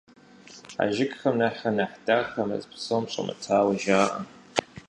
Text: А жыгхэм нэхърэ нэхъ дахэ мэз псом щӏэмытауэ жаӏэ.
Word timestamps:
А 0.81 0.83
жыгхэм 0.95 1.35
нэхърэ 1.39 1.71
нэхъ 1.77 1.97
дахэ 2.05 2.41
мэз 2.47 2.63
псом 2.71 3.03
щӏэмытауэ 3.11 3.73
жаӏэ. 3.83 4.19